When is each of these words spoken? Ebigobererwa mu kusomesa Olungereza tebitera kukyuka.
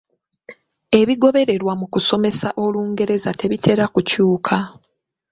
Ebigobererwa 0.99 1.73
mu 1.79 1.85
kusomesa 1.93 2.47
Olungereza 2.63 3.29
tebitera 3.39 3.83
kukyuka. 3.93 4.55